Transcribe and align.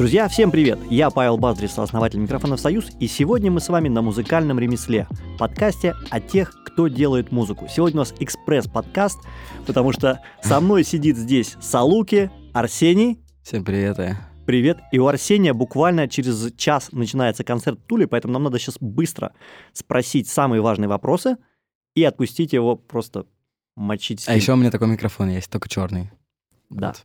Друзья, 0.00 0.28
всем 0.28 0.50
привет! 0.50 0.78
Я 0.88 1.10
Павел 1.10 1.36
Базрис, 1.36 1.78
основатель 1.78 2.20
микрофонов 2.20 2.58
«Союз», 2.58 2.88
и 3.00 3.06
сегодня 3.06 3.50
мы 3.50 3.60
с 3.60 3.68
вами 3.68 3.90
на 3.90 4.00
музыкальном 4.00 4.58
ремесле, 4.58 5.06
подкасте 5.38 5.94
о 6.08 6.20
тех, 6.20 6.54
кто 6.64 6.88
делает 6.88 7.32
музыку. 7.32 7.66
Сегодня 7.68 7.98
у 7.98 8.04
нас 8.04 8.14
экспресс-подкаст, 8.18 9.18
потому 9.66 9.92
что 9.92 10.22
со 10.42 10.58
мной 10.62 10.84
сидит 10.84 11.18
здесь 11.18 11.54
Салуки, 11.60 12.30
Арсений. 12.54 13.20
Всем 13.42 13.62
привет, 13.62 13.98
э. 13.98 14.16
Привет. 14.46 14.78
И 14.90 14.98
у 14.98 15.06
Арсения 15.06 15.52
буквально 15.52 16.08
через 16.08 16.50
час 16.56 16.92
начинается 16.92 17.44
концерт 17.44 17.78
Тули, 17.86 18.06
поэтому 18.06 18.32
нам 18.32 18.44
надо 18.44 18.58
сейчас 18.58 18.78
быстро 18.80 19.34
спросить 19.74 20.28
самые 20.28 20.62
важные 20.62 20.88
вопросы 20.88 21.36
и 21.94 22.02
отпустить 22.04 22.54
его 22.54 22.74
просто 22.74 23.26
мочить. 23.76 24.24
А 24.28 24.34
еще 24.34 24.54
у 24.54 24.56
меня 24.56 24.70
такой 24.70 24.88
микрофон 24.88 25.28
есть, 25.28 25.50
только 25.50 25.68
черный. 25.68 26.10
Да. 26.70 26.86
Вот. 26.86 27.04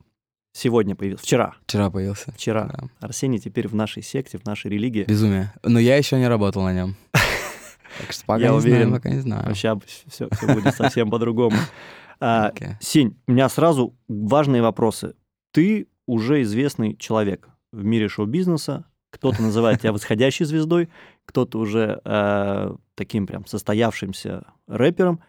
Сегодня 0.55 0.95
появился. 0.95 1.25
Вчера. 1.25 1.53
Вчера 1.67 1.89
появился. 1.89 2.31
Вчера. 2.31 2.67
Да. 2.67 3.07
Арсений 3.07 3.39
теперь 3.39 3.67
в 3.67 3.75
нашей 3.75 4.01
секте, 4.01 4.37
в 4.37 4.45
нашей 4.45 4.71
религии. 4.71 5.03
Безумие. 5.03 5.51
Но 5.63 5.79
я 5.79 5.97
еще 5.97 6.17
не 6.17 6.27
работал 6.27 6.63
на 6.63 6.73
нем. 6.73 6.95
Так 7.97 8.11
что 8.11 8.25
пока 8.25 8.41
Я 8.41 8.49
не 8.49 8.55
уверен. 8.57 8.87
знаю, 8.87 9.01
пока 9.01 9.09
не 9.09 9.19
знаю. 9.19 9.45
Вообще 9.45 9.79
все, 10.07 10.27
будет 10.53 10.75
совсем 10.75 11.09
по-другому. 11.09 11.57
А. 12.21 12.53
Сень, 12.79 13.17
у 13.27 13.33
меня 13.33 13.49
сразу 13.49 13.93
важные 14.07 14.61
вопросы. 14.61 15.15
Ты 15.51 15.89
уже 16.05 16.41
известный 16.43 16.95
человек 16.95 17.49
в 17.73 17.83
мире 17.83 18.07
шоу-бизнеса. 18.07 18.85
Кто-то 19.11 19.41
называет 19.41 19.81
тебя 19.81 19.91
восходящей 19.91 20.45
звездой, 20.45 20.89
кто-то 21.25 21.59
уже 21.59 21.99
э, 22.05 22.75
таким 22.95 23.27
прям 23.27 23.45
состоявшимся 23.45 24.45
рэпером. 24.67 25.19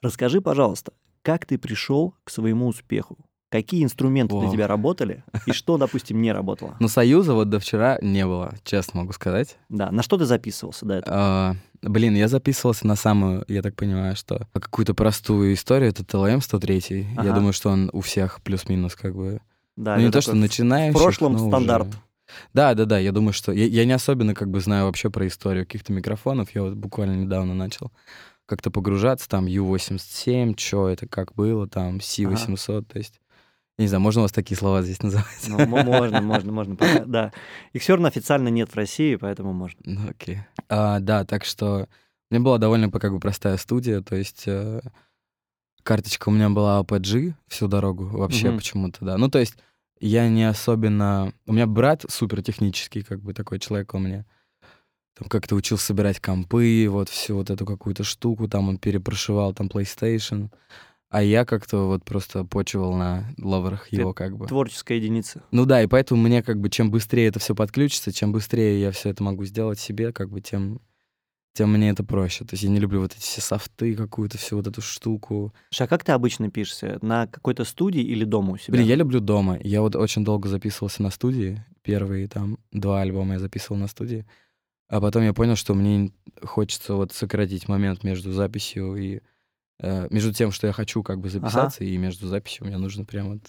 Расскажи, 0.00 0.40
пожалуйста, 0.40 0.92
как 1.22 1.46
ты 1.46 1.58
пришел 1.58 2.14
к 2.22 2.30
своему 2.30 2.68
успеху? 2.68 3.18
Какие 3.56 3.84
инструменты 3.84 4.34
для 4.34 4.42
Вау. 4.44 4.52
тебя 4.52 4.66
работали 4.66 5.24
и 5.46 5.52
что, 5.52 5.78
допустим, 5.78 6.20
не 6.20 6.30
работало? 6.30 6.76
Но 6.78 6.88
Союза 6.88 7.32
вот 7.32 7.48
до 7.48 7.58
вчера 7.58 7.98
не 8.02 8.26
было, 8.26 8.54
честно 8.64 9.00
могу 9.00 9.12
сказать. 9.14 9.56
Да, 9.70 9.90
на 9.90 10.02
что 10.02 10.18
ты 10.18 10.26
записывался 10.26 10.84
до 10.84 10.94
этого? 10.96 11.16
А, 11.18 11.54
блин, 11.80 12.14
я 12.14 12.28
записывался 12.28 12.86
на 12.86 12.96
самую, 12.96 13.44
я 13.48 13.62
так 13.62 13.74
понимаю, 13.74 14.14
что 14.14 14.46
какую-то 14.52 14.92
простую 14.92 15.54
историю, 15.54 15.88
это 15.88 16.04
ТЛМ 16.04 16.42
103. 16.42 17.06
Ага. 17.16 17.26
Я 17.28 17.34
думаю, 17.34 17.54
что 17.54 17.70
он 17.70 17.88
у 17.94 18.02
всех 18.02 18.42
плюс-минус 18.42 18.94
как 18.94 19.14
бы... 19.16 19.40
Да, 19.76 19.96
ну, 19.96 20.02
не 20.02 20.10
то, 20.10 20.20
что 20.20 20.34
начинающих, 20.34 20.98
В 20.98 21.02
прошлом 21.02 21.32
но 21.32 21.38
уже- 21.38 21.48
стандарт. 21.48 21.88
Да, 22.52 22.74
да, 22.74 22.84
да, 22.84 22.98
я 22.98 23.12
думаю, 23.12 23.32
что... 23.32 23.52
Я, 23.52 23.64
я 23.66 23.84
не 23.86 23.92
особенно 23.92 24.34
как 24.34 24.50
бы 24.50 24.60
знаю 24.60 24.84
вообще 24.84 25.08
про 25.08 25.26
историю 25.26 25.64
каких-то 25.64 25.92
микрофонов. 25.94 26.54
Я 26.54 26.62
вот 26.62 26.74
буквально 26.74 27.14
недавно 27.22 27.54
начал 27.54 27.90
как-то 28.46 28.70
погружаться, 28.70 29.28
там 29.28 29.46
U87, 29.46 30.54
что 30.58 30.88
это, 30.88 31.08
как 31.08 31.34
было, 31.34 31.66
там 31.68 31.96
C800, 31.98 32.84
то 32.84 32.98
есть... 32.98 33.20
Я 33.78 33.82
не 33.82 33.88
знаю, 33.88 34.00
можно 34.00 34.22
у 34.22 34.24
вас 34.24 34.32
такие 34.32 34.56
слова 34.56 34.82
здесь 34.82 35.02
называть? 35.02 35.46
Ну, 35.48 35.66
мо- 35.66 35.82
можно, 35.82 36.20
можно, 36.22 36.52
можно. 36.52 36.76
Да. 37.06 37.32
Их 37.72 37.82
все 37.82 37.92
равно 37.94 38.08
официально 38.08 38.48
нет 38.48 38.70
в 38.70 38.76
России, 38.76 39.16
поэтому 39.16 39.52
можно. 39.52 39.78
Ну, 39.84 40.08
окей. 40.10 40.38
А, 40.68 40.98
да, 41.00 41.24
так 41.24 41.44
что 41.44 41.88
у 42.30 42.34
меня 42.34 42.42
была 42.44 42.58
довольно 42.58 42.90
как 42.90 43.12
бы 43.12 43.20
простая 43.20 43.56
студия, 43.58 44.00
то 44.00 44.16
есть 44.16 44.44
э, 44.46 44.80
карточка 45.82 46.28
у 46.28 46.32
меня 46.32 46.48
была 46.48 46.80
APG 46.80 47.34
всю 47.48 47.68
дорогу 47.68 48.06
вообще 48.06 48.48
Мгм. 48.48 48.56
почему-то, 48.58 49.04
да. 49.04 49.18
Ну, 49.18 49.28
то 49.28 49.38
есть 49.38 49.56
я 50.00 50.28
не 50.28 50.44
особенно... 50.48 51.32
У 51.46 51.52
меня 51.52 51.66
брат 51.66 52.04
супер 52.08 52.42
технический, 52.42 53.02
как 53.02 53.20
бы 53.20 53.34
такой 53.34 53.58
человек 53.58 53.94
у 53.94 53.98
меня. 53.98 54.24
Там 55.18 55.28
как-то 55.28 55.54
учил 55.54 55.78
собирать 55.78 56.20
компы, 56.20 56.86
вот 56.90 57.08
всю 57.08 57.36
вот 57.36 57.48
эту 57.50 57.64
какую-то 57.64 58.04
штуку, 58.04 58.48
там 58.48 58.68
он 58.68 58.78
перепрошивал 58.78 59.54
там 59.54 59.68
PlayStation. 59.68 60.50
А 61.16 61.22
я 61.22 61.46
как-то 61.46 61.86
вот 61.86 62.04
просто 62.04 62.44
почивал 62.44 62.92
на 62.92 63.24
лаврах 63.38 63.88
Ты 63.88 63.96
его 63.96 64.12
как 64.12 64.36
бы. 64.36 64.46
Творческая 64.46 64.98
единица. 64.98 65.42
Ну 65.50 65.64
да, 65.64 65.82
и 65.82 65.86
поэтому 65.86 66.20
мне 66.20 66.42
как 66.42 66.60
бы 66.60 66.68
чем 66.68 66.90
быстрее 66.90 67.28
это 67.28 67.38
все 67.38 67.54
подключится, 67.54 68.12
чем 68.12 68.32
быстрее 68.32 68.78
я 68.82 68.90
все 68.90 69.08
это 69.08 69.22
могу 69.22 69.46
сделать 69.46 69.78
себе, 69.78 70.12
как 70.12 70.28
бы 70.28 70.42
тем, 70.42 70.78
тем 71.54 71.72
мне 71.72 71.88
это 71.88 72.04
проще. 72.04 72.44
То 72.44 72.52
есть 72.52 72.64
я 72.64 72.68
не 72.68 72.78
люблю 72.78 73.00
вот 73.00 73.12
эти 73.12 73.22
все 73.22 73.40
софты, 73.40 73.94
какую-то 73.94 74.36
всю 74.36 74.58
вот 74.58 74.66
эту 74.66 74.82
штуку. 74.82 75.54
Слушай, 75.70 75.86
а 75.86 75.88
как 75.88 76.04
ты 76.04 76.12
обычно 76.12 76.50
пишешься? 76.50 76.98
На 77.00 77.26
какой-то 77.26 77.64
студии 77.64 78.02
или 78.02 78.24
дома 78.24 78.52
у 78.52 78.58
себя? 78.58 78.74
Блин, 78.74 78.86
я 78.86 78.94
люблю 78.94 79.20
дома. 79.20 79.58
Я 79.62 79.80
вот 79.80 79.96
очень 79.96 80.22
долго 80.22 80.50
записывался 80.50 81.02
на 81.02 81.08
студии. 81.08 81.64
Первые 81.80 82.28
там 82.28 82.58
два 82.72 83.00
альбома 83.00 83.32
я 83.32 83.38
записывал 83.38 83.78
на 83.78 83.86
студии. 83.86 84.26
А 84.88 85.00
потом 85.00 85.22
я 85.22 85.32
понял, 85.32 85.56
что 85.56 85.72
мне 85.72 86.12
хочется 86.42 86.92
вот 86.92 87.12
сократить 87.12 87.68
момент 87.68 88.04
между 88.04 88.32
записью 88.32 88.96
и... 88.96 89.20
э, 89.80 90.08
между 90.10 90.32
тем, 90.32 90.50
что 90.52 90.66
я 90.66 90.72
хочу 90.72 91.02
как 91.02 91.20
бы 91.20 91.28
записаться, 91.30 91.84
и 91.84 91.96
между 91.96 92.28
записью 92.28 92.66
мне 92.66 92.78
нужно 92.78 93.04
прям 93.04 93.32
вот 93.32 93.42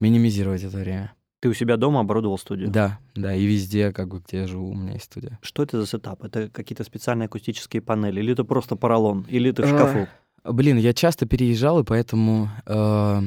минимизировать 0.00 0.62
это 0.64 0.76
время. 0.78 1.12
Ты 1.40 1.48
у 1.48 1.54
себя 1.54 1.76
дома 1.76 2.00
оборудовал 2.00 2.38
студию? 2.38 2.70
Да, 2.70 3.00
да, 3.16 3.34
и 3.34 3.44
везде, 3.44 3.92
как 3.92 4.08
бы, 4.08 4.20
где 4.24 4.38
я 4.42 4.46
живу, 4.46 4.70
у 4.70 4.74
меня 4.74 4.92
есть 4.92 5.06
студия. 5.06 5.38
Что 5.42 5.64
это 5.64 5.80
за 5.80 5.86
сетап? 5.88 6.22
Это 6.22 6.48
какие-то 6.48 6.84
специальные 6.84 7.26
акустические 7.26 7.82
панели? 7.82 8.20
Или 8.20 8.32
это 8.32 8.44
просто 8.44 8.76
поролон? 8.76 9.26
Или 9.28 9.50
это 9.50 9.62
в 9.62 9.66
А, 9.66 9.68
шкафу? 9.68 10.08
Блин, 10.44 10.76
я 10.78 10.92
часто 10.94 11.26
переезжал, 11.26 11.80
и 11.80 11.84
поэтому 11.84 12.48
э, 12.66 13.20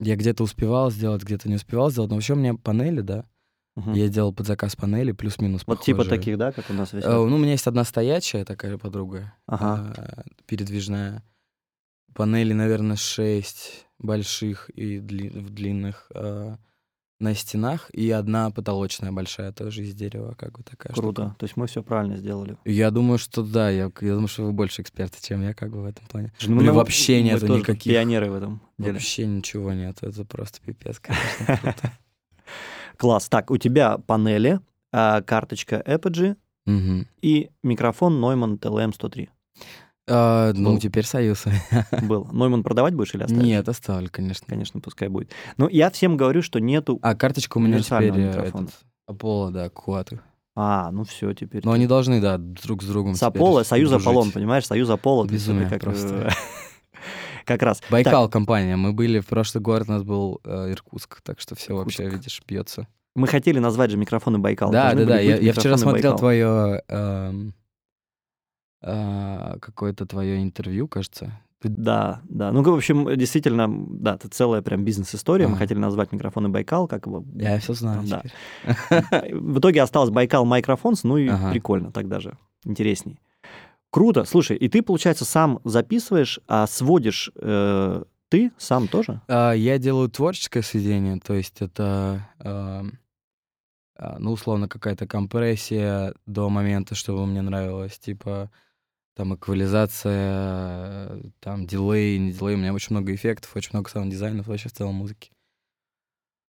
я 0.00 0.16
где-то 0.16 0.42
успевал 0.42 0.90
сделать, 0.90 1.22
где-то 1.22 1.48
не 1.48 1.54
успевал 1.56 1.90
сделать. 1.90 2.10
Но 2.10 2.16
вообще 2.16 2.32
у 2.32 2.36
меня 2.36 2.54
панели, 2.54 3.02
да. 3.02 3.24
Мгм. 3.76 3.92
Я 3.92 4.08
делал 4.08 4.32
под 4.32 4.46
заказ 4.48 4.74
панели, 4.74 5.12
плюс-минус 5.12 5.62
Вот 5.66 5.80
типа 5.82 5.98
похожие. 5.98 6.18
таких, 6.18 6.38
да, 6.38 6.50
как 6.50 6.70
у 6.70 6.72
нас 6.72 6.92
висят? 6.92 7.08
Э, 7.08 7.16
ну, 7.24 7.36
у 7.36 7.38
меня 7.38 7.52
есть 7.52 7.66
одна 7.68 7.84
стоячая 7.84 8.44
такая 8.44 8.78
подруга, 8.78 9.32
Ага. 9.46 9.94
э, 9.96 10.22
передвижная. 10.46 11.22
Панели, 12.14 12.52
наверное, 12.52 12.96
шесть 12.96 13.86
больших 13.98 14.70
и 14.70 14.98
дли- 14.98 15.30
в 15.38 15.50
длинных 15.50 16.10
э, 16.14 16.56
на 17.20 17.34
стенах, 17.34 17.90
и 17.92 18.10
одна 18.10 18.50
потолочная 18.50 19.12
большая 19.12 19.52
тоже 19.52 19.82
из 19.84 19.94
дерева, 19.94 20.34
как 20.38 20.56
бы 20.56 20.62
такая 20.64 20.92
штука. 20.92 21.02
Круто. 21.22 21.36
То 21.38 21.44
есть 21.44 21.56
мы 21.56 21.66
все 21.66 21.82
правильно 21.82 22.16
сделали. 22.16 22.56
Я 22.64 22.90
думаю, 22.90 23.18
что 23.18 23.42
да, 23.42 23.68
я, 23.70 23.90
я 24.00 24.12
думаю, 24.14 24.28
что 24.28 24.44
вы 24.46 24.52
больше 24.52 24.80
эксперты, 24.82 25.18
чем 25.20 25.42
я, 25.42 25.52
как 25.52 25.70
бы 25.70 25.82
в 25.82 25.84
этом 25.84 26.06
плане. 26.06 26.32
Ну, 26.46 26.56
Блин, 26.56 26.70
мы- 26.70 26.76
вообще 26.76 27.18
мы 27.18 27.22
нету 27.24 27.46
тоже 27.46 27.60
никаких- 27.60 27.92
Пионеры 27.92 28.30
в 28.30 28.34
этом 28.34 28.62
деле. 28.78 28.92
Вообще 28.94 29.26
ничего 29.26 29.72
нет, 29.74 29.98
это 30.02 30.24
просто 30.24 30.60
пипец, 30.62 30.98
конечно. 31.00 31.74
Класс. 32.96 33.28
Так, 33.28 33.50
у 33.50 33.56
тебя 33.56 33.98
панели, 33.98 34.60
а, 34.92 35.22
карточка 35.22 35.82
Apogee 35.86 36.36
и 37.22 37.50
микрофон 37.62 38.22
Neumann 38.24 38.58
TLM-103. 38.58 39.28
А, 40.10 40.52
Ну, 40.54 40.72
Был. 40.72 40.78
теперь 40.78 41.04
союз. 41.06 41.44
Был. 42.02 42.24
Neumann 42.32 42.62
продавать 42.62 42.94
будешь 42.94 43.14
или 43.14 43.22
оставишь? 43.22 43.44
Нет, 43.44 43.68
оставлю, 43.68 44.08
конечно. 44.10 44.44
Конечно, 44.48 44.80
пускай 44.80 45.08
будет. 45.08 45.30
Но 45.56 45.68
я 45.68 45.90
всем 45.90 46.16
говорю, 46.16 46.42
что 46.42 46.58
нету... 46.58 46.98
А 47.02 47.14
карточка 47.14 47.58
у 47.58 47.60
меня 47.60 47.80
теперь 47.80 48.12
э, 48.18 48.30
этот, 48.48 48.70
Apollo, 49.06 49.50
да, 49.50 49.68
Куаты. 49.68 50.20
А, 50.56 50.90
ну 50.90 51.04
все, 51.04 51.32
теперь. 51.32 51.62
Но 51.64 51.72
они 51.72 51.86
должны, 51.86 52.20
да, 52.20 52.36
друг 52.38 52.82
с 52.82 52.86
другом 52.86 53.14
С 53.14 53.22
Apollo, 53.22 53.62
Союз. 53.62 53.92
Аполлон, 53.92 54.30
понимаешь? 54.32 54.66
Союз 54.66 54.90
Apollo. 54.90 55.24
Безумие 55.26 55.68
как, 55.68 55.80
просто. 55.80 56.28
э, 56.28 56.30
Как 57.46 57.62
раз. 57.62 57.80
Байкал 57.90 58.28
компания. 58.28 58.76
Мы 58.76 58.92
были 58.92 59.20
в 59.20 59.26
прошлый 59.26 59.62
год, 59.62 59.84
у 59.88 59.90
нас 59.92 60.02
был 60.02 60.40
э, 60.44 60.72
Иркутск, 60.72 61.20
так 61.22 61.40
что 61.40 61.54
все 61.54 61.74
вообще, 61.76 62.04
Иркутск. 62.04 62.18
видишь, 62.24 62.42
бьется. 62.46 62.86
Мы 63.16 63.26
хотели 63.26 63.58
назвать 63.58 63.90
же 63.90 63.96
микрофоны 63.96 64.38
Байкал. 64.38 64.70
Да, 64.70 64.88
Должны 64.90 65.04
да, 65.06 65.14
да. 65.14 65.20
Я, 65.20 65.36
я 65.36 65.52
вчера 65.52 65.76
смотрел 65.76 66.12
Байкал. 66.12 66.18
твое 66.18 66.82
эм, 66.88 67.54
э, 68.82 69.58
какое-то 69.60 70.06
твое 70.06 70.42
интервью, 70.42 70.88
кажется. 70.88 71.32
Ты- 71.60 71.68
Да, 71.68 72.22
да. 72.28 72.52
Ну, 72.52 72.62
в 72.62 72.68
общем, 72.74 73.16
действительно, 73.18 73.68
да, 73.68 74.14
это 74.14 74.28
целая 74.30 74.62
прям 74.62 74.82
бизнес-история. 74.84 75.46
Мы 75.46 75.52
Ага. 75.54 75.60
хотели 75.64 75.78
назвать 75.78 76.10
микрофоны 76.12 76.48
Байкал, 76.48 76.88
как 76.88 77.06
его... 77.06 77.22
Я 77.34 77.58
все 77.58 77.74
знаю. 77.74 78.02
Да. 78.08 78.22
В 79.30 79.58
итоге 79.58 79.82
осталось 79.82 80.10
Байкал 80.10 80.46
Microphones, 80.46 81.00
ну 81.02 81.18
и 81.18 81.28
Ага. 81.28 81.50
прикольно, 81.50 81.92
так 81.92 82.08
даже 82.08 82.38
интересней. 82.64 83.18
Круто. 83.90 84.24
Слушай, 84.24 84.56
и 84.56 84.68
ты, 84.68 84.82
получается, 84.82 85.24
сам 85.24 85.58
записываешь, 85.64 86.40
а 86.48 86.66
сводишь 86.66 87.30
э, 87.34 88.04
ты 88.30 88.52
сам 88.56 88.86
тоже? 88.88 89.20
А, 89.28 89.52
Я 89.52 89.78
делаю 89.78 90.08
творческое 90.08 90.62
сведение, 90.62 91.18
то 91.18 91.34
есть 91.34 91.60
это, 91.60 92.26
а, 92.38 92.84
ну, 94.18 94.32
условно, 94.32 94.68
какая-то 94.68 95.06
компрессия 95.06 96.14
до 96.26 96.48
момента, 96.48 96.94
чтобы 96.94 97.26
мне 97.26 97.42
нравилось, 97.42 97.98
типа, 97.98 98.50
там, 99.14 99.34
эквализация, 99.34 101.08
э, 101.10 101.22
там, 101.40 101.66
дилей, 101.66 102.18
не 102.18 102.32
дилей. 102.32 102.54
У 102.54 102.58
меня 102.58 102.72
очень 102.72 102.94
много 102.94 103.14
эффектов, 103.14 103.54
очень 103.56 103.70
много 103.72 103.90
саунд-дизайнов 103.90 104.46
вообще 104.46 104.68
в 104.68 104.72
целом 104.72 104.94
музыки. 104.94 105.30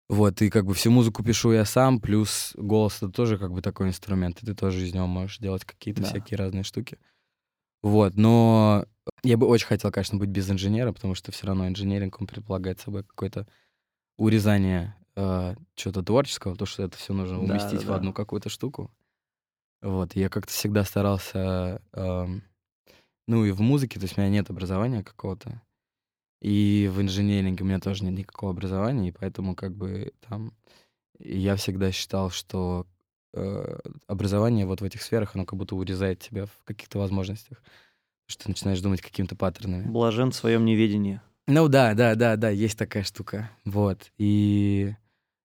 Вот, 0.09 0.41
и 0.41 0.49
как 0.49 0.65
бы 0.65 0.73
всю 0.73 0.91
музыку 0.91 1.23
пишу 1.23 1.53
я 1.53 1.63
сам, 1.63 2.01
плюс 2.01 2.51
голос— 2.57 2.97
это 2.97 3.09
тоже 3.09 3.37
как 3.37 3.53
бы 3.53 3.61
такой 3.61 3.87
инструмент, 3.87 4.43
и 4.43 4.45
ты 4.45 4.53
тоже 4.53 4.85
из 4.85 4.93
него 4.93 5.07
можешь 5.07 5.37
делать 5.37 5.63
какие-то 5.63 6.01
Да. 6.01 6.07
всякие 6.09 6.37
разные 6.37 6.63
штуки. 6.63 6.97
Вот, 7.81 8.15
но 8.15 8.85
я 9.23 9.37
бы 9.37 9.47
очень 9.47 9.67
хотел, 9.67 9.89
конечно, 9.89 10.17
быть 10.17 10.29
без 10.29 10.49
инженера, 10.51 10.91
потому 10.91 11.15
что 11.15 11.31
все 11.31 11.47
равно 11.47 11.67
инженеринг, 11.67 12.19
он 12.19 12.27
предполагает 12.27 12.79
собой 12.81 13.03
какое-то 13.05 13.47
урезание 14.17 14.95
э, 15.15 15.55
чего-то 15.75 16.03
творческого, 16.03 16.55
то, 16.57 16.65
что 16.65 16.83
это 16.83 16.97
все 16.97 17.13
нужно 17.13 17.39
уместить 17.39 17.79
да, 17.79 17.85
в 17.85 17.87
да. 17.87 17.95
одну 17.95 18.13
какую-то 18.13 18.49
штуку. 18.49 18.91
Вот, 19.81 20.15
я 20.15 20.27
как-то 20.29 20.51
всегда 20.51 20.83
старался, 20.83 21.81
эм, 21.93 22.43
ну 23.27 23.45
и 23.45 23.51
в 23.51 23.61
музыке, 23.61 23.99
то 23.99 24.05
есть 24.05 24.17
у 24.17 24.21
меня 24.21 24.29
нет 24.29 24.49
образования 24.49 25.03
какого-то, 25.03 25.61
и 26.41 26.89
в 26.91 27.01
инженеринге 27.01 27.63
у 27.63 27.67
меня 27.67 27.79
тоже 27.79 28.03
нет 28.03 28.13
никакого 28.13 28.51
образования, 28.51 29.09
и 29.09 29.11
поэтому 29.11 29.55
как 29.55 29.75
бы 29.75 30.13
там 30.27 30.53
я 31.19 31.55
всегда 31.55 31.91
считал, 31.91 32.29
что 32.29 32.87
э, 33.33 33.79
образование 34.07 34.65
вот 34.65 34.81
в 34.81 34.83
этих 34.83 35.01
сферах, 35.01 35.35
оно 35.35 35.45
как 35.45 35.57
будто 35.57 35.75
урезает 35.75 36.19
тебя 36.19 36.45
в 36.45 36.63
каких-то 36.63 36.99
возможностях. 36.99 37.61
Что 38.27 38.45
ты 38.45 38.49
начинаешь 38.49 38.81
думать 38.81 39.01
какими-то 39.01 39.35
паттернами. 39.35 39.87
Блажен 39.87 40.31
в 40.31 40.35
своем 40.35 40.65
неведении. 40.65 41.21
Ну 41.47 41.67
да, 41.67 41.93
да, 41.93 42.15
да, 42.15 42.37
да, 42.37 42.49
есть 42.49 42.77
такая 42.77 43.03
штука. 43.03 43.51
Вот. 43.65 44.11
И... 44.17 44.95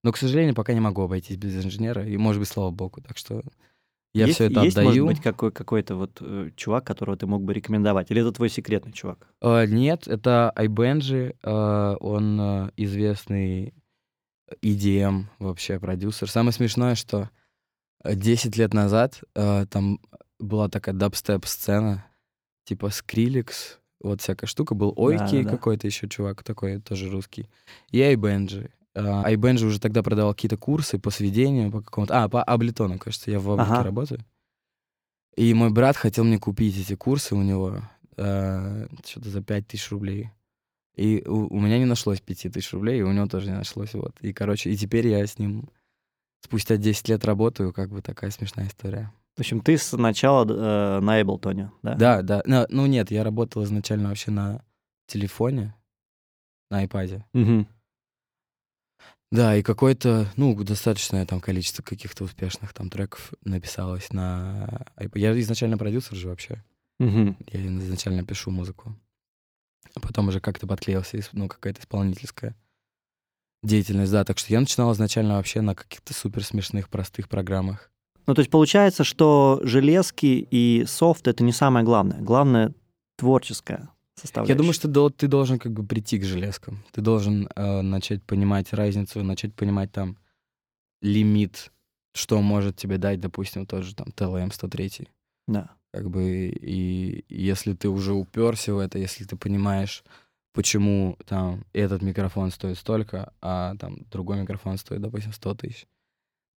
Но, 0.05 0.13
к 0.13 0.19
сожалению, 0.19 0.55
пока 0.55 0.73
не 0.73 0.81
могу 0.81 1.03
обойтись 1.03 1.37
без 1.37 1.57
инженера. 1.65 2.07
И, 2.07 2.17
может 2.17 2.39
быть, 2.39 2.49
слава 2.49 2.71
богу. 2.71 3.01
Так 3.01 3.19
что 3.19 3.43
я 4.17 4.27
есть, 4.27 4.37
все 4.37 4.47
это 4.47 4.61
есть, 4.61 4.77
отдаю. 4.77 5.05
может 5.05 5.19
быть, 5.19 5.23
какой, 5.23 5.53
какой-то 5.53 5.97
вот 5.97 6.19
э, 6.21 6.51
чувак, 6.57 6.87
которого 6.87 7.17
ты 7.17 7.27
мог 7.27 7.43
бы 7.43 7.55
рекомендовать? 7.55 8.11
Или 8.11 8.23
это 8.23 8.33
твой 8.33 8.49
секретный 8.49 8.93
чувак? 8.93 9.29
Э, 9.41 9.67
нет, 9.67 10.09
это 10.09 10.53
iBenji. 10.57 11.37
Э, 11.43 11.97
он 12.01 12.41
э, 12.41 12.71
известный 12.77 13.75
EDM 14.63 15.25
вообще 15.39 15.79
продюсер. 15.79 16.31
Самое 16.31 16.53
смешное, 16.53 16.95
что 16.95 17.31
10 18.05 18.57
лет 18.57 18.75
назад 18.75 19.21
э, 19.35 19.67
там 19.71 20.01
была 20.39 20.69
такая 20.69 20.95
дабстеп-сцена, 20.95 22.07
типа 22.65 22.87
Skrillex, 22.87 23.79
вот 24.01 24.21
всякая 24.21 24.47
штука. 24.47 24.75
Был 24.75 24.93
Ойки 24.97 25.19
Да-да-да. 25.19 25.51
какой-то 25.51 25.87
еще 25.87 26.09
чувак, 26.09 26.43
такой 26.43 26.81
тоже 26.81 27.11
русский. 27.11 27.49
И 27.91 27.99
iBenji. 28.01 28.71
А, 28.97 29.31
iBenji 29.31 29.67
уже 29.67 29.79
тогда 29.79 30.03
продавал 30.03 30.33
какие-то 30.35 30.57
курсы 30.57 30.99
по 30.99 31.11
сведению, 31.11 31.71
по 31.71 31.83
какому-то... 31.83 32.25
А, 32.25 32.29
по 32.29 32.43
Аблетону, 32.43 32.99
кажется, 32.99 33.31
я 33.31 33.39
в 33.39 33.51
Аблике 33.51 33.71
Ага. 33.71 33.83
работаю. 33.83 34.25
И 35.37 35.53
мой 35.53 35.71
брат 35.71 35.97
хотел 35.97 36.25
мне 36.25 36.39
купить 36.39 36.79
эти 36.79 36.95
курсы 36.95 37.35
у 37.35 37.43
него 37.43 37.83
э, 38.17 38.87
что-то 39.05 39.29
за 39.29 39.43
5000 39.43 39.91
рублей. 39.91 40.31
И 40.95 41.23
у, 41.27 41.55
у 41.55 41.61
меня 41.61 41.79
не 41.79 41.85
нашлось 41.85 42.23
5000 42.23 42.73
рублей, 42.73 43.01
и 43.01 43.03
у 43.03 43.13
него 43.13 43.27
тоже 43.27 43.51
не 43.51 43.57
нашлось. 43.57 43.93
Вот. 43.93 44.17
И, 44.23 44.33
короче, 44.33 44.71
и 44.71 44.77
теперь 44.77 45.09
я 45.09 45.27
с 45.27 45.39
ним 45.39 45.69
спустя 46.43 46.79
10 46.79 47.09
лет 47.11 47.25
работаю, 47.27 47.75
как 47.75 47.91
бы 47.91 48.01
такая 48.01 48.31
смешная 48.31 48.69
история. 48.69 49.13
В 49.37 49.41
общем, 49.41 49.61
ты 49.61 49.77
сначала 49.77 50.47
э, 50.47 51.01
на 51.01 51.19
Эйблтоне, 51.19 51.71
да? 51.83 51.95
Да, 51.97 52.23
да. 52.23 52.43
Ну, 52.47 52.65
ну 52.71 52.87
нет, 52.87 53.11
я 53.11 53.23
работал 53.25 53.63
изначально 53.65 54.09
вообще 54.09 54.31
на 54.31 54.65
телефоне, 55.07 55.75
на 56.71 56.83
iPad. 56.83 57.23
Мгм. 57.35 57.69
Да, 59.33 59.57
и 59.57 59.63
какое-то, 59.63 60.31
ну, 60.37 60.55
достаточное 60.63 61.27
там 61.27 61.41
количество 61.41 61.83
каких-то 61.83 62.25
успешных 62.25 62.73
там 62.73 62.91
треков 62.91 63.33
написалось 63.45 64.13
на. 64.13 64.87
Я 65.15 65.39
изначально 65.41 65.77
продюсер 65.77 66.17
же 66.17 66.29
вообще. 66.29 66.63
Мгм. 66.99 67.37
Я 67.53 67.67
изначально 67.67 68.25
пишу 68.25 68.51
музыку. 68.51 68.97
А 69.95 70.01
потом 70.01 70.29
уже 70.29 70.41
как-то 70.41 70.67
подклеился, 70.67 71.19
ну, 71.33 71.49
какая-то 71.49 71.81
исполнительская 71.81 72.55
деятельность, 73.63 74.13
да. 74.13 74.25
Так 74.25 74.39
что 74.39 74.53
я 74.53 74.61
начинал 74.61 74.93
изначально 74.93 75.37
вообще 75.37 75.61
на 75.61 75.75
каких-то 75.75 76.15
супер 76.15 76.45
смешных, 76.45 76.89
простых 76.89 77.29
программах. 77.29 77.91
Ну, 78.27 78.35
то 78.35 78.41
есть 78.41 78.51
получается, 78.51 79.05
что 79.05 79.61
железки 79.63 80.47
и 80.51 80.85
софт— 80.87 81.27
это 81.29 81.43
не 81.43 81.53
самое 81.53 81.85
главное. 81.85 82.21
Главное— 82.21 82.75
творческая 83.17 83.89
составляющая. 84.17 84.53
Я 84.53 84.59
думаю, 84.59 84.73
что 84.73 84.89
дол- 84.89 85.11
ты 85.11 85.29
должен 85.29 85.59
как 85.59 85.73
бы 85.73 85.85
прийти 85.85 86.19
к 86.19 86.25
железкам. 86.25 86.85
Ты 86.93 87.01
должен 87.01 87.49
э, 87.55 87.81
начать 87.83 88.23
понимать 88.23 88.73
разницу, 88.73 89.23
начать 89.23 89.55
понимать 89.55 89.93
там 89.93 90.17
лимит, 91.03 91.71
что 92.15 92.41
может 92.41 92.77
тебе 92.77 92.99
дать, 92.99 93.21
допустим, 93.21 93.67
тот 93.67 93.85
же 93.85 93.95
там 93.95 94.09
TLM 94.09 94.53
103. 94.53 95.09
Да. 95.47 95.71
Как 95.93 96.11
бы, 96.11 96.49
и 96.49 97.25
если 97.29 97.75
ты 97.75 97.89
уже 97.89 98.13
уперся 98.13 98.75
в 98.75 98.79
это, 98.79 98.99
если 98.99 99.25
ты 99.25 99.37
понимаешь, 99.37 100.05
почему 100.53 101.17
там 101.27 101.65
этот 101.73 102.03
микрофон 102.03 102.51
стоит 102.51 102.79
столько, 102.79 103.33
а 103.41 103.77
там 103.77 103.99
другой 104.11 104.41
микрофон 104.41 104.79
стоит, 104.79 105.01
допустим, 105.01 105.33
100 105.33 105.55
тысяч, 105.55 105.87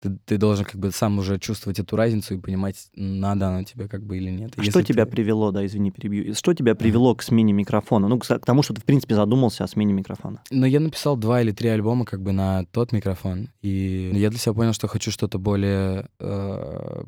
ты, 0.02 0.18
ты 0.26 0.38
должен 0.38 0.66
как 0.66 0.76
бы 0.76 0.92
сам 0.92 1.18
уже 1.20 1.40
чувствовать 1.40 1.80
эту 1.80 1.96
разницу 1.96 2.34
и 2.36 2.40
понимать, 2.40 2.90
надо 2.96 3.50
оно 3.50 3.64
тебе 3.64 3.88
как 3.88 4.04
бы 4.06 4.18
или 4.18 4.30
нет. 4.30 4.54
А 4.56 4.60
Если 4.62 4.72
что 4.72 4.84
тебя 4.84 5.06
ты- 5.06 5.12
привело, 5.12 5.52
да, 5.52 5.66
извини, 5.66 5.92
перебью, 5.92 6.34
что 6.36 6.54
тебя 6.54 6.74
привело 6.76 7.16
к 7.16 7.22
смене 7.22 7.52
микрофона? 7.54 8.08
Ну, 8.08 8.18
к 8.20 8.26
к 8.26 8.46
тому, 8.46 8.64
что 8.64 8.74
ты, 8.74 8.82
в 8.82 8.86
принципе, 8.86 9.16
задумался 9.16 9.64
о 9.64 9.68
смене 9.68 9.94
микрофона. 9.94 10.42
Ну, 10.52 10.66
я 10.66 10.80
написал 10.80 11.18
два 11.18 11.42
или 11.42 11.52
три 11.52 11.70
альбома 11.70 12.06
как 12.06 12.22
бы 12.22 12.32
на 12.32 12.66
тот 12.72 12.92
микрофон, 12.94 13.50
и 13.62 14.12
я 14.14 14.30
для 14.30 14.40
себя 14.40 14.54
понял, 14.54 14.74
что 14.74 14.88
хочу 14.88 15.12
что-то 15.12 15.38
более... 15.38 16.08
э, 16.20 17.04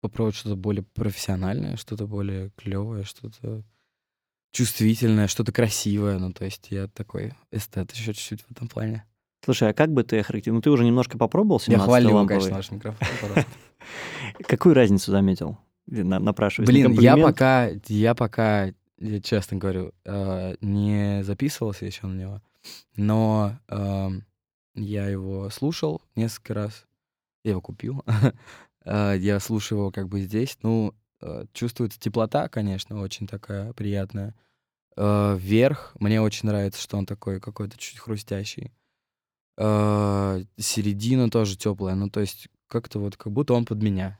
попробовать 0.00 0.34
что-то 0.34 0.56
более 0.56 0.82
профессиональное, 0.82 1.76
что-то 1.76 2.06
более 2.06 2.50
клевое, 2.56 3.04
что-то 3.04 3.64
чувствительное, 4.52 5.28
что-то 5.28 5.52
красивое. 5.52 6.18
Ну, 6.18 6.32
то 6.32 6.44
есть 6.44 6.66
я 6.70 6.88
такой 6.88 7.32
эстет 7.50 7.92
еще 7.92 8.12
чуть-чуть 8.12 8.42
в 8.42 8.50
этом 8.50 8.68
плане. 8.68 9.04
Слушай, 9.44 9.70
а 9.70 9.74
как 9.74 9.92
бы 9.92 10.04
ты 10.04 10.20
охарактеризовал? 10.20 10.58
Ну, 10.58 10.62
ты 10.62 10.70
уже 10.70 10.84
немножко 10.84 11.18
попробовал 11.18 11.58
17 11.58 11.80
Я 11.80 11.84
хвалю, 11.84 12.14
ламповый. 12.14 12.38
конечно, 12.40 12.56
ваш 12.56 12.70
микрофон. 12.70 13.44
Какую 14.46 14.74
разницу 14.74 15.10
заметил? 15.10 15.58
На- 15.86 16.20
напрашиваюсь 16.20 16.68
на 16.68 16.72
Блин, 16.72 16.92
я 16.92 17.16
пока, 17.16 17.68
я 17.88 18.14
пока, 18.14 18.72
я 18.98 19.20
честно 19.20 19.56
говорю, 19.56 19.92
э, 20.04 20.54
не 20.60 21.24
записывался 21.24 21.84
еще 21.86 22.06
на 22.06 22.14
него, 22.14 22.42
но 22.94 23.58
эм, 23.66 24.24
я 24.76 25.08
его 25.08 25.50
слушал 25.50 26.00
несколько 26.14 26.54
раз, 26.54 26.86
я 27.44 27.52
его 27.52 27.60
купил, 27.60 28.04
Э, 28.84 29.14
я 29.16 29.38
слушаю 29.38 29.78
его 29.78 29.90
как 29.92 30.08
бы 30.08 30.20
здесь, 30.22 30.58
ну, 30.62 30.92
э, 31.20 31.44
чувствуется 31.52 32.00
теплота, 32.00 32.48
конечно, 32.48 33.00
очень 33.00 33.28
такая 33.28 33.72
приятная. 33.74 34.34
Э, 34.96 35.36
Верх, 35.38 35.94
мне 36.00 36.20
очень 36.20 36.48
нравится, 36.48 36.80
что 36.80 36.96
он 36.96 37.06
такой 37.06 37.40
какой-то 37.40 37.78
чуть 37.78 37.98
хрустящий. 38.00 38.72
Э, 39.56 40.42
Середина 40.58 41.30
тоже 41.30 41.56
теплая, 41.56 41.94
ну, 41.94 42.10
то 42.10 42.20
есть 42.20 42.48
как-то 42.68 42.98
вот, 42.98 43.16
как 43.16 43.32
будто 43.32 43.54
он 43.54 43.64
под 43.64 43.82
меня. 43.82 44.18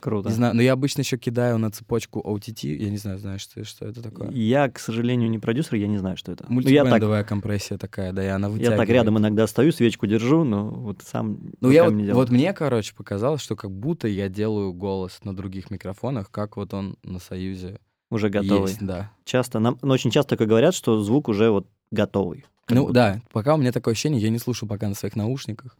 Круто. 0.00 0.30
Не 0.30 0.34
знаю, 0.34 0.56
но 0.56 0.62
я 0.62 0.72
обычно 0.72 1.02
еще 1.02 1.18
кидаю 1.18 1.58
на 1.58 1.70
цепочку 1.70 2.20
OTT. 2.20 2.74
Я 2.74 2.90
не 2.90 2.96
знаю, 2.96 3.18
знаешь 3.18 3.46
ты, 3.46 3.64
что 3.64 3.86
это 3.86 4.02
такое? 4.02 4.30
Я, 4.30 4.70
к 4.70 4.78
сожалению, 4.78 5.28
не 5.28 5.38
продюсер, 5.38 5.74
я 5.74 5.86
не 5.86 5.98
знаю, 5.98 6.16
что 6.16 6.32
это. 6.32 6.46
Ну, 6.48 6.60
я 6.62 6.84
так, 6.84 7.28
компрессия 7.28 7.76
такая, 7.76 8.12
да, 8.12 8.24
и 8.24 8.28
она 8.28 8.46
я 8.48 8.52
вытягивает. 8.52 8.78
так 8.78 8.88
рядом 8.88 9.18
иногда 9.18 9.46
стою, 9.46 9.72
свечку 9.72 10.06
держу, 10.06 10.44
но 10.44 10.70
вот 10.70 11.02
сам 11.04 11.52
Ну, 11.60 11.70
я 11.70 11.82
вот, 11.82 11.90
руками 11.90 12.00
не 12.00 12.06
делаю. 12.06 12.24
вот 12.24 12.30
мне, 12.30 12.52
короче, 12.54 12.94
показалось, 12.94 13.42
что 13.42 13.56
как 13.56 13.70
будто 13.70 14.08
я 14.08 14.30
делаю 14.30 14.72
голос 14.72 15.20
на 15.22 15.36
других 15.36 15.70
микрофонах, 15.70 16.30
как 16.30 16.56
вот 16.56 16.72
он 16.72 16.96
на 17.02 17.18
Союзе 17.18 17.78
уже 18.10 18.30
готовый. 18.30 18.70
есть, 18.70 18.84
да. 18.84 19.12
Часто, 19.24 19.58
нам, 19.58 19.78
ну, 19.82 19.92
очень 19.92 20.10
часто 20.10 20.30
такое 20.30 20.46
говорят, 20.46 20.74
что 20.74 21.00
звук 21.02 21.28
уже 21.28 21.50
вот 21.50 21.68
готовый. 21.90 22.46
Ну, 22.74 22.82
будто. 22.82 22.94
да, 22.94 23.22
пока 23.32 23.54
у 23.54 23.58
меня 23.58 23.72
такое 23.72 23.92
ощущение, 23.92 24.20
я 24.20 24.30
не 24.30 24.38
слушаю 24.38 24.68
пока 24.68 24.88
на 24.88 24.94
своих 24.94 25.16
наушниках. 25.16 25.76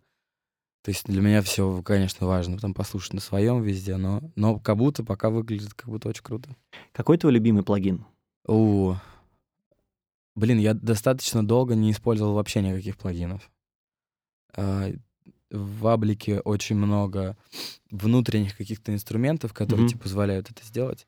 То 0.82 0.90
есть 0.90 1.04
для 1.04 1.20
меня 1.20 1.42
все, 1.42 1.82
конечно, 1.82 2.26
важно 2.26 2.56
там 2.58 2.72
послушать 2.72 3.12
на 3.12 3.20
своем 3.20 3.62
везде, 3.62 3.96
но, 3.96 4.22
но 4.34 4.58
как 4.58 4.76
будто 4.78 5.04
пока 5.04 5.28
выглядит 5.28 5.74
как 5.74 5.88
будто 5.90 6.08
очень 6.08 6.22
круто. 6.22 6.56
Какой 6.92 7.18
твой 7.18 7.32
любимый 7.32 7.62
плагин? 7.62 8.06
У, 8.46 8.94
блин, 10.34 10.58
я 10.58 10.72
достаточно 10.74 11.46
долго 11.46 11.74
не 11.74 11.90
использовал 11.90 12.34
вообще 12.34 12.62
никаких 12.62 12.96
плагинов. 12.96 13.50
А, 14.56 14.90
В 15.50 15.86
Аблике 15.88 16.40
очень 16.40 16.76
много 16.76 17.36
внутренних 17.90 18.56
каких-то 18.56 18.92
инструментов, 18.94 19.52
которые 19.52 19.82
Мгм. 19.84 19.88
тебе 19.90 20.00
позволяют 20.00 20.50
это 20.50 20.64
сделать. 20.64 21.06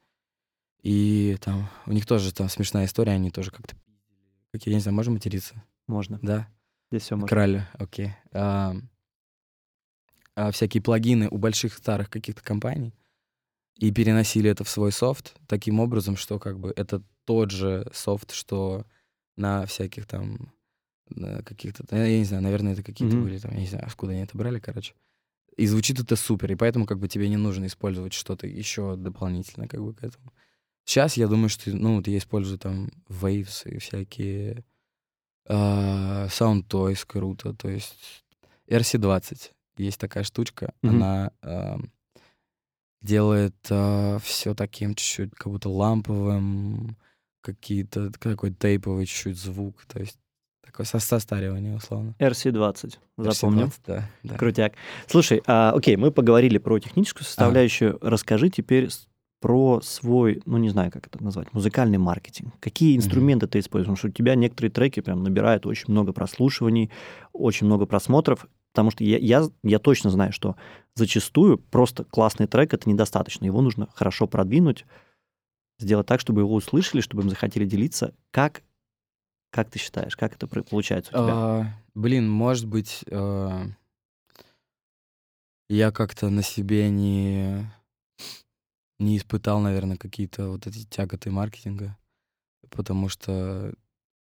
И 0.83 1.37
там 1.41 1.69
у 1.87 1.93
них 1.93 2.05
тоже 2.07 2.35
там 2.35 2.49
смешная 2.49 2.85
история, 2.87 3.13
они 3.13 3.31
тоже 3.31 3.51
как-то... 3.53 3.77
Как, 4.53 4.67
я 4.67 4.75
не 4.75 4.81
знаю, 4.81 4.95
можем 4.97 5.15
материться? 5.15 5.63
Можно. 5.87 6.19
Да? 6.23 6.49
Здесь 6.91 7.03
все 7.03 7.17
можно. 7.17 7.29
Крали, 7.29 7.67
окей. 7.75 8.13
А, 8.33 8.75
а, 10.35 10.51
всякие 10.51 10.83
плагины 10.83 11.29
у 11.29 11.39
больших 11.39 11.75
старых 11.75 12.11
каких-то 12.11 12.43
компаний 12.43 12.95
и 13.79 13.91
переносили 13.91 14.51
это 14.51 14.65
в 14.65 14.69
свой 14.69 14.93
софт 14.93 15.35
таким 15.47 15.81
образом, 15.81 16.17
что 16.17 16.39
как 16.39 16.59
бы 16.59 16.73
это 16.77 17.03
тот 17.25 17.51
же 17.51 17.91
софт, 17.93 18.33
что 18.33 18.87
на 19.37 19.67
всяких 19.67 20.07
там 20.07 20.53
каких-то, 21.45 21.85
я 21.95 22.19
не 22.19 22.25
знаю, 22.25 22.43
наверное, 22.43 22.73
это 22.73 22.83
какие-то 22.83 23.17
Мгм. 23.17 23.25
были 23.25 23.39
там, 23.39 23.53
я 23.53 23.61
не 23.61 23.67
знаю, 23.67 23.87
откуда 23.87 24.13
они 24.13 24.23
это 24.23 24.37
брали, 24.37 24.61
короче. 24.61 24.95
И 25.57 25.67
звучит 25.67 26.01
это 26.01 26.17
супер, 26.17 26.53
и 26.53 26.57
поэтому 26.57 26.87
как 26.87 26.99
бы 26.99 27.09
тебе 27.09 27.29
не 27.29 27.37
нужно 27.37 27.67
использовать 27.67 28.15
что-то 28.15 28.47
еще 28.47 28.97
дополнительно 28.97 29.69
как 29.69 29.83
бы 29.83 29.95
к 29.95 30.03
этому. 30.03 30.33
Сейчас 30.85 31.17
я 31.17 31.29
думаю, 31.29 31.49
что, 31.49 31.71
ну, 31.71 31.97
вот 31.97 32.09
я 32.09 32.17
использую 32.17 32.59
там 32.59 32.91
Waves 33.09 33.69
и 33.71 33.79
всякие 33.79 34.65
а, 35.49 36.27
Sound 36.29 36.67
Toys 36.69 37.05
круто, 37.07 37.53
то 37.55 37.69
есть 37.69 38.25
RC20 38.69 39.51
есть 39.79 39.99
такая 39.99 40.25
штучка, 40.25 40.73
Мгм. 40.83 40.97
она 40.97 41.33
ам, 41.43 41.91
делает 43.01 43.57
все 44.23 44.55
таким 44.55 44.95
чуть-чуть 44.95 45.35
как 45.35 45.53
будто 45.53 45.69
ламповым, 45.69 46.97
какие-то 47.41 48.13
какой 48.19 48.53
тейповый 48.53 49.07
чуть-чуть 49.07 49.37
звук, 49.39 49.85
то 49.87 49.99
есть 49.99 50.17
такое 50.65 50.87
со 50.87 51.01
состаривание 51.01 51.75
условно. 51.75 52.15
RC20. 52.21 52.99
Запомним. 53.19 53.67
RC20, 53.67 53.73
да, 53.87 54.09
да. 54.23 54.37
Крутяк. 54.39 54.75
Слушай, 55.09 55.43
а, 55.47 55.73
окей, 55.75 55.97
мы 55.97 56.13
поговорили 56.13 56.59
про 56.59 56.79
техническую 56.79 57.25
составляющую. 57.25 57.99
Расскажи 58.01 58.49
теперь 58.49 58.89
с- 58.91 59.09
про 59.43 59.81
свой, 59.83 60.41
ну 60.47 60.57
не 60.57 60.71
знаю, 60.71 60.93
как 60.93 61.09
это 61.09 61.23
назвать, 61.23 61.53
музыкальный 61.53 61.99
маркетинг. 61.99 62.55
Какие 62.61 62.97
инструменты 62.97 63.49
ты 63.49 63.59
используешь? 63.59 63.87
Потому 63.87 63.97
что 63.97 64.09
у 64.09 64.11
тебя 64.13 64.37
некоторые 64.37 64.71
треки 64.71 65.01
прям 65.01 65.25
набирают 65.25 65.67
очень 65.67 65.87
много 65.89 66.13
прослушиваний, 66.13 66.91
очень 67.33 67.67
много 67.67 67.85
просмотров. 67.85 68.47
Потому 68.73 68.93
что 68.93 69.03
я, 69.03 69.19
я, 69.19 69.43
я 69.65 69.79
точно 69.81 70.11
знаю, 70.11 70.33
что 70.33 70.57
зачастую 70.95 71.59
просто 71.59 72.05
классный 72.05 72.47
трек— 72.47 72.73
это 72.75 72.89
недостаточно. 72.89 73.45
Его 73.45 73.61
нужно 73.61 73.89
хорошо 73.93 74.29
продвинуть, 74.29 74.87
сделать 75.81 76.07
так, 76.07 76.21
чтобы 76.21 76.43
его 76.43 76.55
услышали, 76.55 77.01
чтобы 77.01 77.23
им 77.23 77.29
захотели 77.29 77.67
делиться. 77.67 78.15
Как, 78.31 78.63
как 79.51 79.71
ты 79.71 79.81
считаешь, 79.81 80.17
как 80.17 80.37
это 80.37 80.47
получается 80.47 81.11
у 81.11 81.25
тебя? 81.25 81.35
А, 81.35 81.67
блин, 81.95 82.31
может 82.31 82.67
быть, 82.67 83.05
а, 83.11 83.67
я 85.69 85.91
как-то 85.91 86.29
на 86.31 86.43
себе 86.43 86.89
не, 86.91 87.69
не 89.03 89.19
испытал, 89.19 89.61
наверное, 89.61 89.97
какие-то 89.97 90.49
вот 90.49 90.67
эти 90.67 90.85
тяготы 90.85 91.31
маркетинга, 91.31 91.99
потому 92.71 93.09
что, 93.09 93.75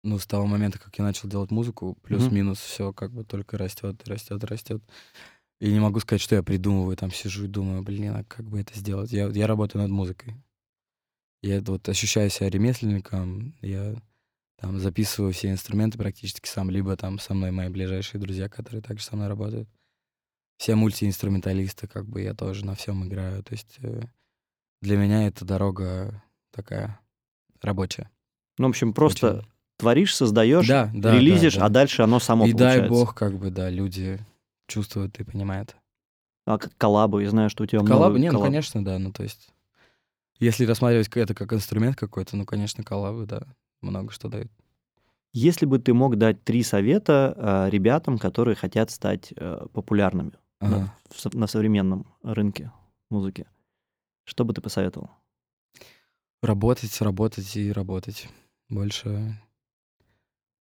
ну, 0.04 0.20
с 0.20 0.28
того 0.28 0.46
момента, 0.46 0.78
как 0.78 0.98
я 0.98 1.04
начал 1.04 1.30
делать 1.30 1.52
музыку, 1.52 1.98
плюс-минус 2.04 2.60
все 2.60 2.94
как 2.94 3.12
бы 3.12 3.24
только 3.24 3.58
растет, 3.58 4.08
растет, 4.08 4.44
растет. 4.44 4.84
И 5.62 5.72
не 5.72 5.80
могу 5.80 6.00
сказать, 6.02 6.22
что 6.22 6.36
я 6.36 6.44
придумываю, 6.44 6.98
там 6.98 7.12
сижу 7.12 7.46
и 7.46 7.48
думаю, 7.48 7.82
блин, 7.82 8.16
а 8.16 8.24
как 8.26 8.46
бы 8.46 8.60
это 8.60 8.78
сделать? 8.78 9.12
Я, 9.12 9.28
я 9.28 9.48
работаю 9.48 9.82
над 9.82 9.92
музыкой. 9.92 10.36
Я 11.42 11.62
вот 11.62 11.88
ощущаю 11.88 12.30
себя 12.30 12.50
ремесленником, 12.50 13.56
я 13.62 13.96
там 14.58 14.80
записываю 14.80 15.32
все 15.32 15.52
инструменты 15.52 15.98
практически 15.98 16.48
сам, 16.48 16.70
либо 16.70 16.98
там 16.98 17.20
со 17.20 17.34
мной 17.34 17.52
мои 17.52 17.70
ближайшие 17.70 18.20
друзья, 18.20 18.50
которые 18.50 18.82
также 18.82 19.06
со 19.06 19.16
мной 19.16 19.28
работают. 19.28 19.70
Все 20.58 20.76
мультиинструменталисты, 20.76 21.88
как 21.88 22.08
бы 22.08 22.22
я 22.22 22.34
тоже 22.34 22.66
на 22.66 22.76
всем 22.76 23.06
играю. 23.06 23.44
То 23.44 23.54
есть 23.54 23.76
э, 23.80 24.04
для 24.86 24.98
меня 24.98 25.28
эта 25.28 25.44
дорога 25.44 26.24
такая 26.52 27.00
рабочая. 27.62 28.10
Ну, 28.58 28.68
в 28.68 28.70
общем, 28.70 28.94
просто 28.94 29.40
Очень... 29.40 29.48
творишь, 29.78 30.16
создаешь, 30.16 30.68
да, 30.68 30.92
да, 30.94 31.14
релизишь, 31.14 31.56
да, 31.56 31.62
да. 31.62 31.66
а 31.66 31.70
дальше 31.70 32.02
оно 32.04 32.20
само 32.20 32.46
и 32.46 32.52
получается. 32.52 32.82
дай 32.82 32.90
бог, 32.90 33.16
как 33.16 33.38
бы, 33.38 33.50
да, 33.50 33.70
люди 33.70 34.20
чувствуют 34.68 35.20
и 35.20 35.24
понимают. 35.24 35.76
А 36.46 36.58
как 36.58 36.78
коллабы, 36.78 37.24
я 37.24 37.30
знаю, 37.32 37.50
что 37.50 37.64
у 37.64 37.68
тебя 37.68 37.80
коллабы, 37.80 38.12
много 38.12 38.20
не, 38.20 38.28
коллаб. 38.28 38.42
ну, 38.42 38.46
конечно, 38.46 38.86
да, 38.86 39.00
ну, 39.00 39.12
то 39.12 39.24
есть 39.24 39.50
если 40.40 40.66
рассматривать 40.66 41.10
это 41.16 41.34
как 41.34 41.54
инструмент 41.54 41.96
какой-то, 41.96 42.36
ну, 42.38 42.46
конечно, 42.46 42.84
коллабы, 42.84 43.26
да, 43.26 43.42
много 43.82 44.12
что 44.12 44.30
дают. 44.30 44.52
Если 45.34 45.66
бы 45.66 45.80
ты 45.80 45.94
мог 45.94 46.18
дать 46.18 46.44
три 46.44 46.64
совета 46.64 47.34
э, 47.36 47.70
ребятам, 47.70 48.18
которые 48.18 48.56
хотят 48.56 48.92
стать 48.92 49.34
э, 49.36 49.66
популярными 49.74 50.32
ага. 50.60 50.78
на, 50.78 50.94
в, 51.10 51.34
на 51.34 51.48
современном 51.48 52.06
рынке 52.24 52.72
музыки, 53.10 53.46
что 54.26 54.44
бы 54.44 54.54
ты 54.54 54.62
посоветовал? 54.62 55.10
Работать, 56.42 57.00
работать 57.02 57.56
и 57.56 57.72
работать. 57.72 58.28
Больше... 58.70 59.40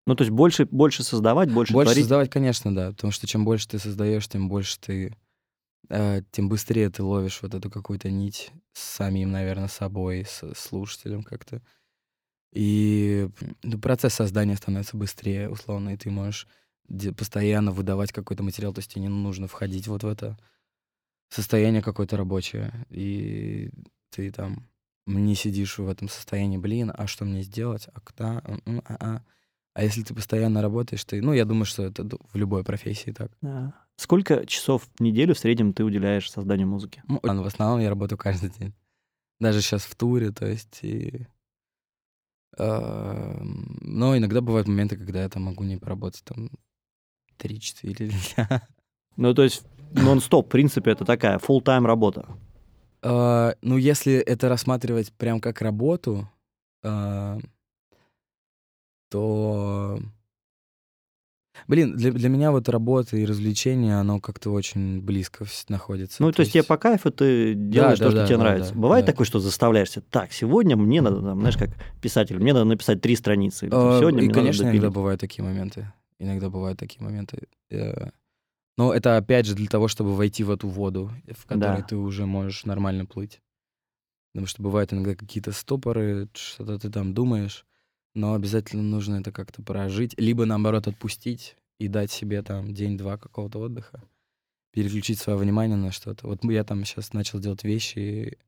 Ну, 0.06 0.14
то 0.14 0.22
есть 0.22 0.32
больше, 0.32 0.66
больше 0.66 1.02
создавать, 1.02 1.50
больше, 1.50 1.72
больше 1.72 1.92
творить? 1.92 2.04
создавать, 2.04 2.30
конечно, 2.30 2.74
да. 2.74 2.90
Потому 2.90 3.10
что 3.10 3.26
чем 3.26 3.44
больше 3.44 3.66
ты 3.68 3.78
создаешь, 3.78 4.28
тем 4.28 4.48
больше 4.48 4.78
ты 4.78 5.16
э, 5.88 6.22
тем 6.30 6.48
быстрее 6.48 6.90
ты 6.90 7.02
ловишь 7.02 7.40
вот 7.42 7.54
эту 7.54 7.70
какую-то 7.70 8.10
нить 8.10 8.52
с 8.72 8.82
самим, 8.82 9.30
наверное, 9.32 9.68
собой, 9.68 10.26
с 10.26 10.54
слушателем 10.54 11.22
как-то. 11.22 11.62
И 12.52 13.28
ну, 13.62 13.78
процесс 13.78 14.14
создания 14.14 14.56
становится 14.56 14.96
быстрее, 14.96 15.48
условно, 15.50 15.90
и 15.90 15.96
ты 15.96 16.10
можешь 16.10 16.46
постоянно 17.16 17.72
выдавать 17.72 18.12
какой-то 18.12 18.42
материал, 18.42 18.72
то 18.72 18.80
есть 18.80 18.92
тебе 18.92 19.02
не 19.02 19.08
нужно 19.08 19.48
входить 19.48 19.88
вот 19.88 20.02
в 20.02 20.06
это 20.06 20.38
состояние 21.34 21.82
какое-то 21.82 22.16
рабочее, 22.16 22.72
и 22.90 23.70
ты 24.10 24.30
там 24.30 24.68
не 25.06 25.34
сидишь 25.34 25.78
в 25.78 25.88
этом 25.88 26.08
состоянии, 26.08 26.58
блин, 26.58 26.92
а 26.96 27.06
что 27.06 27.24
мне 27.24 27.42
сделать, 27.42 27.88
а 27.92 28.00
куда, 28.00 28.38
а, 28.38 28.58
а, 28.66 28.96
а. 29.00 29.22
а 29.74 29.82
если 29.82 30.02
ты 30.02 30.14
постоянно 30.14 30.62
работаешь, 30.62 31.04
ты, 31.04 31.20
ну, 31.20 31.32
я 31.32 31.44
думаю, 31.44 31.64
что 31.64 31.82
это 31.82 32.04
в 32.04 32.36
любой 32.36 32.62
профессии 32.64 33.10
так. 33.10 33.32
Да. 33.42 33.74
Сколько 33.96 34.46
часов 34.46 34.88
в 34.94 35.00
неделю 35.00 35.34
в 35.34 35.38
среднем 35.38 35.72
ты 35.72 35.84
уделяешь 35.84 36.30
созданию 36.30 36.68
музыки? 36.68 37.02
Ну, 37.06 37.20
в 37.22 37.46
основном 37.46 37.80
я 37.80 37.90
работаю 37.90 38.18
каждый 38.18 38.50
день. 38.50 38.72
Даже 39.40 39.60
сейчас 39.60 39.82
в 39.82 39.94
туре, 39.94 40.30
то 40.30 40.46
есть 40.46 40.78
и... 40.82 41.26
Э, 42.56 43.40
но 43.42 44.16
иногда 44.16 44.40
бывают 44.40 44.68
моменты, 44.68 44.96
когда 44.96 45.22
я 45.22 45.28
там 45.28 45.42
могу 45.42 45.64
не 45.64 45.76
поработать 45.76 46.24
там 46.24 46.50
3-4 47.38 48.12
дня. 48.36 48.68
Ну, 49.16 49.34
то 49.34 49.42
есть 49.42 49.64
нон-стоп, 49.94 50.46
в 50.46 50.50
принципе, 50.50 50.92
это 50.92 51.04
такая 51.04 51.38
full-time 51.38 51.86
работа. 51.86 52.26
Э, 53.02 53.54
ну, 53.62 53.76
если 53.76 54.14
это 54.14 54.48
рассматривать 54.48 55.12
прям 55.12 55.40
как 55.40 55.60
работу, 55.60 56.28
э, 56.82 57.38
то 59.10 59.98
Блин, 61.68 61.96
для, 61.96 62.10
для 62.12 62.28
меня 62.28 62.50
вот 62.50 62.68
работа 62.68 63.16
и 63.16 63.24
развлечения, 63.24 63.98
оно 63.98 64.20
как-то 64.20 64.50
очень 64.50 65.00
близко 65.00 65.46
находится. 65.68 66.22
Ну, 66.22 66.30
то, 66.30 66.36
то 66.36 66.40
есть, 66.40 66.52
тебе 66.52 66.64
по 66.64 66.76
кайфу 66.76 67.10
ты 67.10 67.54
делаешь 67.54 67.98
да, 68.00 68.06
то, 68.06 68.10
да, 68.10 68.16
что 68.16 68.20
да, 68.22 68.26
тебе 68.26 68.36
да, 68.36 68.42
нравится. 68.42 68.74
Да, 68.74 68.80
Бывает 68.80 69.06
да. 69.06 69.12
такое, 69.12 69.26
что 69.26 69.38
заставляешься, 69.38 70.00
так, 70.02 70.32
сегодня 70.32 70.76
мне 70.76 71.00
надо, 71.00 71.22
там, 71.22 71.38
знаешь, 71.38 71.56
как 71.56 71.70
писатель, 72.02 72.38
мне 72.38 72.52
надо 72.52 72.64
написать 72.64 73.00
три 73.00 73.16
страницы. 73.16 73.68
А, 73.70 73.98
сегодня 73.98 74.20
и, 74.20 74.24
мне 74.26 74.34
конечно, 74.34 74.64
надо 74.64 74.76
иногда 74.76 74.90
бывают 74.90 75.20
такие 75.20 75.44
моменты. 75.44 75.92
Иногда 76.18 76.50
бывают 76.50 76.78
такие 76.78 77.02
моменты. 77.02 77.46
Э, 77.70 78.10
но 78.76 78.92
это, 78.92 79.16
опять 79.16 79.46
же, 79.46 79.54
для 79.54 79.68
того, 79.68 79.88
чтобы 79.88 80.14
войти 80.14 80.42
в 80.44 80.50
эту 80.50 80.68
воду, 80.68 81.10
в 81.30 81.46
которой 81.46 81.80
да. 81.80 81.86
ты 81.86 81.96
уже 81.96 82.26
можешь 82.26 82.64
нормально 82.64 83.06
плыть. 83.06 83.40
Потому 84.32 84.46
что 84.48 84.62
бывают 84.62 84.92
иногда 84.92 85.14
какие-то 85.14 85.52
стопоры, 85.52 86.28
что-то 86.34 86.78
ты 86.78 86.90
там 86.90 87.14
думаешь, 87.14 87.64
но 88.14 88.34
обязательно 88.34 88.82
нужно 88.82 89.16
это 89.16 89.30
как-то 89.30 89.62
прожить, 89.62 90.14
либо 90.18 90.44
наоборот 90.44 90.88
отпустить 90.88 91.56
и 91.78 91.86
дать 91.86 92.10
себе 92.10 92.42
там 92.42 92.74
день-два 92.74 93.16
какого-то 93.16 93.60
отдыха, 93.60 94.02
переключить 94.72 95.20
свое 95.20 95.38
внимание 95.38 95.76
на 95.76 95.92
что-то. 95.92 96.26
Вот 96.26 96.42
я 96.44 96.64
там 96.64 96.84
сейчас 96.84 97.12
начал 97.12 97.38
делать 97.38 97.62
вещи, 97.62 98.38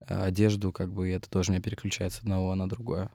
а, 0.00 0.24
одежду, 0.24 0.72
как 0.72 0.92
бы, 0.92 1.08
и 1.08 1.12
это 1.12 1.30
тоже 1.30 1.52
меня 1.52 1.62
переключает 1.62 2.12
с 2.12 2.20
одного 2.20 2.54
на 2.56 2.68
другое. 2.68 3.10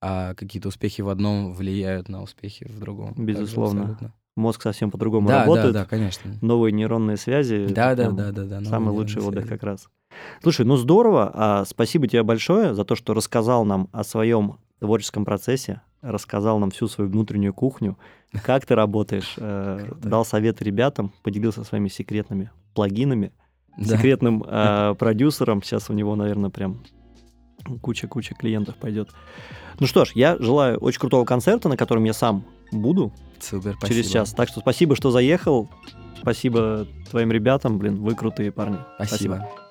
А 0.00 0.34
какие-то 0.34 0.68
успехи 0.68 1.00
в 1.00 1.08
одном 1.08 1.54
влияют 1.54 2.08
на 2.08 2.22
успехи 2.22 2.64
в 2.68 2.78
другом. 2.78 3.14
Безусловно. 3.16 4.14
Мозг 4.38 4.62
совсем 4.62 4.90
по-другому 4.90 5.28
да, 5.28 5.40
работает. 5.40 5.72
Да, 5.72 5.80
да, 5.80 5.84
конечно. 5.84 6.30
Новые 6.40 6.72
нейронные 6.72 7.16
связи. 7.16 7.66
Да, 7.68 7.94
да, 7.94 8.10
да, 8.10 8.30
да, 8.30 8.44
да. 8.44 8.64
Самый 8.64 8.90
лучший 8.90 9.20
отдых 9.20 9.46
связи. 9.46 9.48
как 9.48 9.62
раз. 9.64 9.88
Слушай, 10.42 10.64
ну 10.64 10.76
здорово. 10.76 11.30
А, 11.34 11.64
спасибо 11.66 12.06
тебе 12.06 12.22
большое 12.22 12.74
за 12.74 12.84
то, 12.84 12.94
что 12.94 13.14
рассказал 13.14 13.64
нам 13.64 13.88
о 13.92 14.04
своем 14.04 14.58
творческом 14.78 15.24
процессе, 15.24 15.80
рассказал 16.02 16.58
нам 16.60 16.70
всю 16.70 16.86
свою 16.86 17.10
внутреннюю 17.10 17.52
кухню, 17.52 17.98
как 18.44 18.64
ты 18.64 18.74
работаешь, 18.74 19.34
э, 19.38 19.90
дал 20.02 20.24
советы 20.24 20.64
ребятам, 20.64 21.12
поделился 21.22 21.64
своими 21.64 21.88
секретными 21.88 22.50
плагинами, 22.74 23.32
да. 23.76 23.96
секретным 23.96 24.44
э, 24.46 24.94
продюсером. 24.98 25.62
Сейчас 25.62 25.90
у 25.90 25.94
него, 25.94 26.14
наверное, 26.14 26.50
прям 26.50 26.84
куча-куча 27.82 28.34
клиентов 28.34 28.76
пойдет. 28.76 29.10
Ну 29.80 29.86
что 29.86 30.04
ж, 30.04 30.12
я 30.14 30.36
желаю 30.38 30.78
очень 30.78 31.00
крутого 31.00 31.24
концерта, 31.24 31.68
на 31.68 31.76
котором 31.76 32.04
я 32.04 32.12
сам 32.12 32.44
буду. 32.70 33.12
Супер, 33.40 33.74
спасибо. 33.78 33.88
Через 33.88 34.10
час. 34.10 34.32
Так 34.32 34.48
что 34.48 34.60
спасибо, 34.60 34.96
что 34.96 35.10
заехал. 35.10 35.68
Спасибо 36.20 36.86
твоим 37.10 37.30
ребятам, 37.30 37.78
блин, 37.78 38.02
вы 38.02 38.14
крутые 38.14 38.50
парни. 38.52 38.78
Спасибо. 38.96 39.36
спасибо. 39.36 39.67